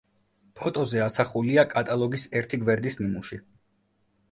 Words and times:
ფოტოზე 0.61 1.01
ასახულია 1.07 1.67
კატალოგის 1.75 2.27
ერთი 2.41 2.61
გვერდის 2.65 3.01
ნიმუში. 3.05 3.43